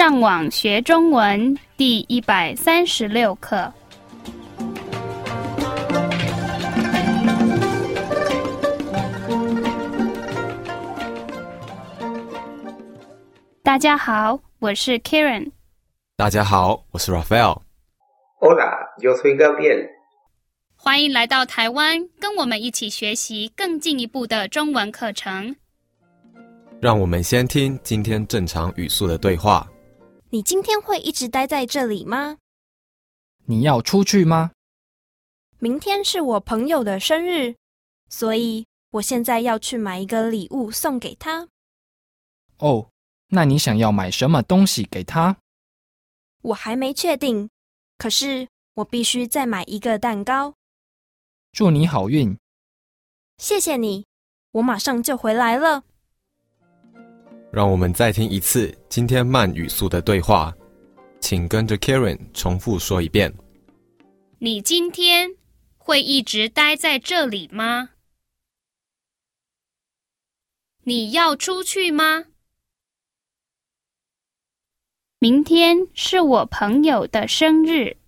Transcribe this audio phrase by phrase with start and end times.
[0.00, 3.70] 上网学中文第一百三十六课。
[13.62, 15.50] 大家好，我是 Karen。
[16.16, 17.60] 大家好，我是 Raphael。
[18.40, 18.72] Hola,
[19.02, 19.86] yo soy Gabriel。
[20.76, 25.54] 欢迎来到台湾，跟我们一起学习更进一步的中文课程。
[26.80, 29.69] 让我们先听今天正常语速的对话。
[30.32, 32.38] 你今天会一直待在这里吗？
[33.46, 34.52] 你要出去吗？
[35.58, 37.56] 明天是我朋友的生日，
[38.08, 41.48] 所以我现在要去买一个礼物送给他。
[42.58, 42.90] 哦，
[43.30, 45.36] 那你想要买什么东西给他？
[46.42, 47.50] 我还没确定，
[47.98, 50.54] 可是我必须再买一个蛋糕。
[51.50, 52.38] 祝你好运。
[53.36, 54.06] 谢谢你，
[54.52, 55.82] 我马上就回来了。
[57.52, 60.54] 让我们再听一次今天慢语速的对话，
[61.20, 63.34] 请跟着 Karen 重复说一遍。
[64.38, 65.36] 你今天
[65.76, 67.90] 会一直待在这里吗？
[70.84, 72.26] 你要出去吗？
[75.18, 77.98] 明天是我朋友的生日，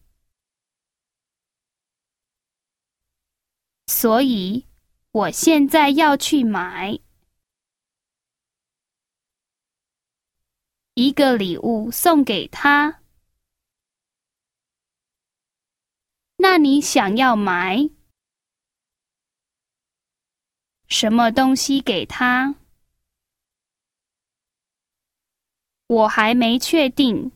[3.86, 4.64] 所以
[5.10, 6.98] 我现在要去买
[10.94, 13.00] 一个礼物送给他。
[16.36, 17.88] 那你想要买
[20.88, 22.56] 什么东西给他？
[25.86, 27.32] 我还没确定，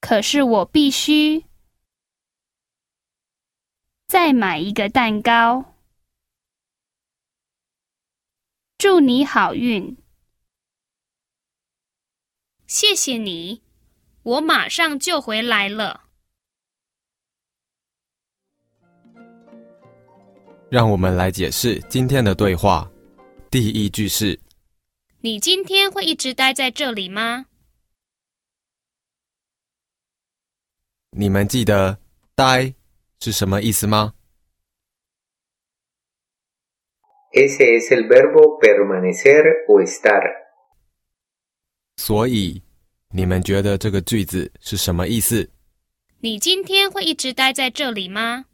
[0.00, 1.46] 可是我必须
[4.08, 5.69] 再买一个蛋糕。
[8.80, 9.94] 祝你好运！
[12.66, 13.60] 谢谢你，
[14.22, 16.04] 我马上就回来了。
[20.70, 22.90] 让我们来解释今天的对话。
[23.50, 24.40] 第一句是。
[25.20, 27.44] 你今天会一直待在这里吗？
[31.10, 31.98] 你们记得
[32.34, 32.74] “待”
[33.20, 34.14] 是什么意思吗
[37.31, 40.21] Ese es el verbo permanecer o estar。
[41.97, 42.63] 所以，
[43.11, 45.49] 你们觉得这个句子是什么意思？
[46.21, 48.45] 你今天会一直待在这里吗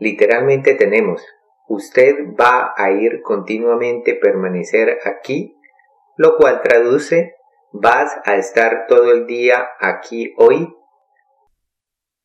[0.00, 1.20] Literalmente tenemos
[1.68, 5.54] Usted va a ir continuamente permanecer aquí,
[6.16, 7.34] lo cual traduce
[7.72, 10.68] ¿Vas a estar todo el día aquí hoy?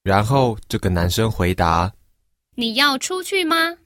[0.03, 1.94] 然后这个男生回答
[2.61, 3.79] 你要出去吗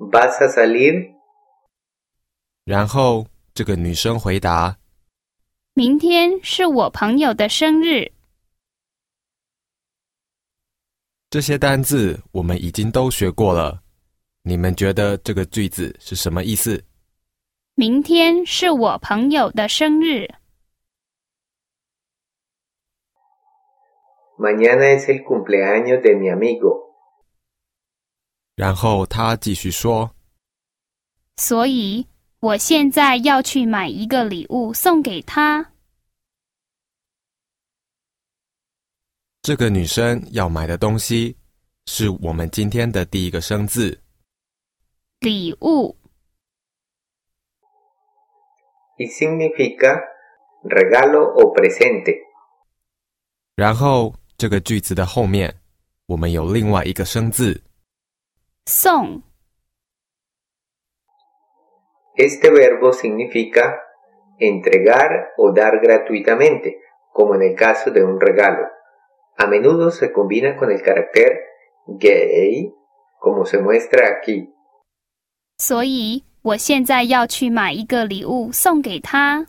[0.00, 1.14] ？¿Vas a salir?
[2.64, 3.24] 然后
[3.54, 4.76] 这个女生回答
[5.74, 8.10] 明天是我朋友的生日。
[11.30, 13.80] 这些单字我们已经都学过了，
[14.42, 16.84] 你们觉得这个句子是什么意思？
[17.76, 20.28] 明天是我朋友的生日。
[24.38, 26.94] Mañana es el cumpleaños de mi amigo.
[28.54, 30.10] 然后他继续说
[31.36, 32.06] 所以
[32.40, 35.72] 我现在要去买一个礼物送给他。
[39.42, 41.36] 这个女生要买的东西
[41.86, 44.00] 是我们今天的第一个生字
[45.20, 45.96] 礼物。
[48.98, 50.00] Y significa
[50.62, 52.18] regalo o presente.
[53.56, 55.53] 然后这个句子的后面
[56.07, 57.61] 我们有另外一个生字
[58.65, 59.21] 送
[62.15, 63.81] Este verbo significa
[64.39, 66.79] entregar o dar gratuitamente,
[67.11, 68.67] como en el caso de un regalo.
[69.37, 71.39] A menudo se combina con el carácter
[71.87, 72.71] gay,
[73.19, 74.49] como se muestra aquí.
[75.57, 79.47] 所以我现在要去买一个礼物送给他。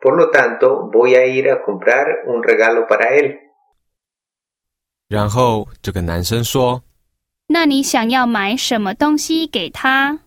[0.00, 3.38] Por lo tanto, voy a ir a comprar un regalo para él.
[5.08, 6.84] 然后这个男生说
[7.48, 10.20] 那你想要买什么东西给他？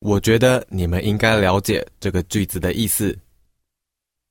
[0.00, 3.18] 我觉得你们应该了解这个句子的意思。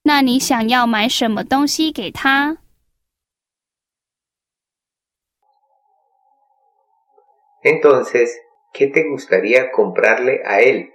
[0.04, 2.58] 那你想要买什么东西给他
[7.64, 8.30] ？Entonces,
[8.74, 10.90] ¿qué te gustaría comprarle a él?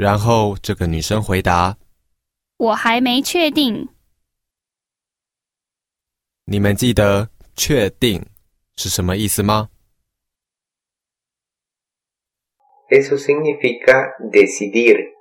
[0.00, 1.76] 然后这个女生回答
[2.56, 3.86] 我还没确定，
[6.46, 8.24] 你们记得“确定”
[8.76, 9.68] 是什么意思吗
[12.88, 15.12] ？Eso significa decidir.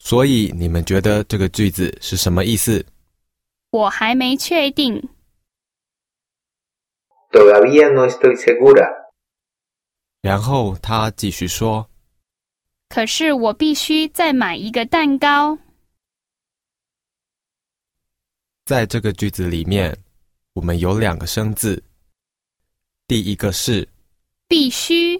[0.00, 2.84] 所以你们觉得这个句子是什么意思？
[3.70, 5.08] 我还没确定。
[7.30, 8.88] Todavía no estoy segura.
[10.20, 11.88] 然后他继续说
[12.88, 15.58] 可是我必须再买一个蛋糕。
[18.64, 19.96] ：“在这个句子里面，
[20.54, 21.82] 我们有两个生字，
[23.06, 23.88] 第一个是
[24.48, 25.16] 必须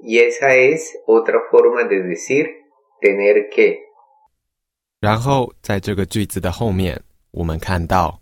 [0.00, 2.46] ，Y esa es otra forma de decir
[3.00, 3.78] tener que.
[4.98, 8.20] 然后在这个句子的后面，我们看到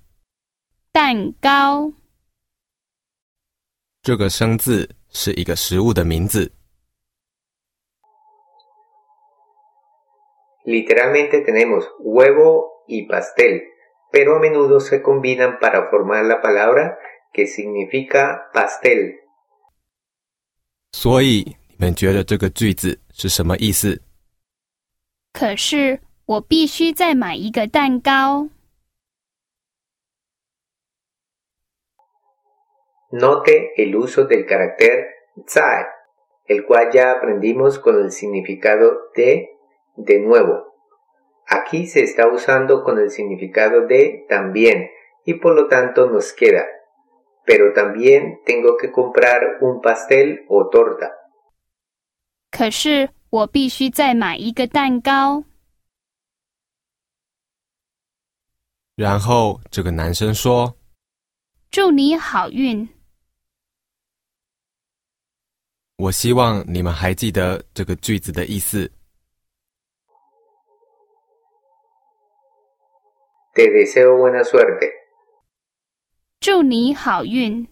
[0.92, 1.92] 蛋糕，
[4.02, 6.52] 这个生字是一个食物的名字。
[10.67, 13.63] Literalmente tenemos huevo y pastel,
[14.11, 16.97] pero a menudo se combinan para formar la palabra
[17.33, 19.15] que significa pastel.
[20.91, 24.01] 所以你们觉得这个句子是什么意思？
[25.33, 28.49] 可是我必须再买一个蛋糕。
[33.11, 35.05] Note el uso del carácter
[35.47, 35.85] zai,
[36.47, 39.49] el cual ya aprendimos con el significado de
[39.98, 40.68] de nuevo.
[41.46, 44.90] Aquí se está usando con el significado de también
[45.24, 46.66] y por lo tanto nos queda.
[47.44, 51.14] Pero también tengo que comprar un pastel o torta.
[52.50, 55.44] 可是我必须再买一个蛋糕。
[58.94, 60.76] 然后这个男生说
[61.70, 62.88] 祝你好运。
[65.96, 68.90] ：“我希望你们还记得这个句子的意思。
[73.58, 74.88] Te deseo buena suerte.
[76.38, 77.66] 祝你好运。”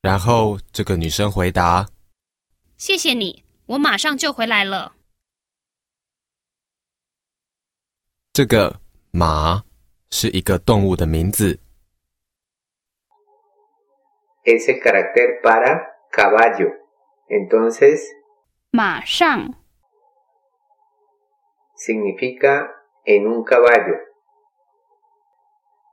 [0.00, 1.90] 然后这个女生回答
[2.78, 4.96] 谢谢你，我马上就回来了。
[8.32, 8.80] ：“这个
[9.10, 9.64] 马
[10.10, 11.60] 是一个动物的名字
[14.44, 16.72] ，Es el carácter para caballo.
[17.28, 18.00] Entonces
[18.70, 19.54] 马上
[21.76, 22.77] ，significa
[23.07, 23.95] en un caballo.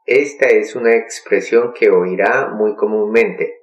[0.07, 3.57] Esta es una expresión que oirá muy comúnmente.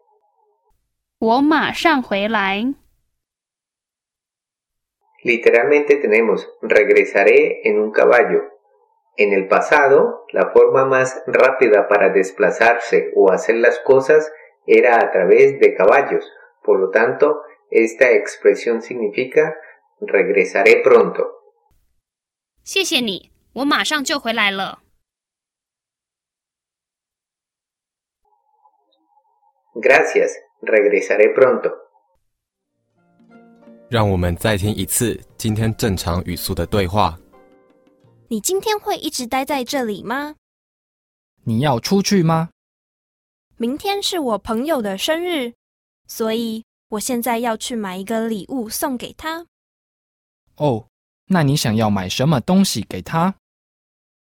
[1.19, 2.75] 我马上回来。
[5.23, 8.43] Literalmente tenemos regresaré en un caballo.
[9.17, 14.31] En el pasado, la forma más rápida para desplazarse o hacer las cosas
[14.67, 16.31] era a través de caballos.
[16.63, 17.41] Por lo tanto,
[17.71, 19.57] esta expresión significa
[19.99, 21.33] regresaré pronto.
[22.63, 24.82] 谢谢你， 我马上就回来了。
[29.74, 30.30] Gracias,
[30.62, 31.70] regresaré pronto.
[33.90, 37.18] 让我们再听一次今天正常语速的对话。
[38.28, 40.36] 你今天会一直待在这里吗？
[41.44, 42.50] 你要出去吗？
[43.58, 45.52] 明天是我朋友的生日，
[46.06, 49.46] 所以我现在要去买一个礼物送给他。
[50.56, 50.88] 哦，
[51.26, 53.34] 那你想要买什么东西给他？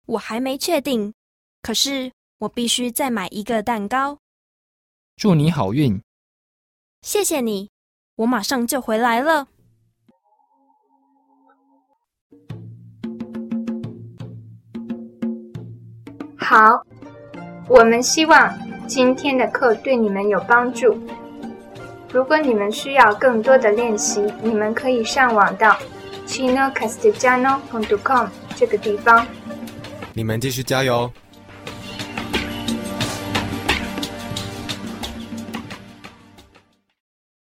[0.09, 1.13] 我还没确定，
[1.61, 4.17] 可是我必须再买一个蛋糕。
[5.17, 6.01] 祝你好运。
[7.03, 7.69] 谢谢你，
[8.17, 9.49] 我马上就回来了。
[16.39, 16.83] 好，
[17.69, 20.99] 我们希望今天的课对你们有帮助。
[22.11, 25.77] 如果你们需要更多的练习，你们可以上网到
[26.27, 29.27] chinocastellano.com 这个地方。
[30.19, 31.09] 你们继续加油！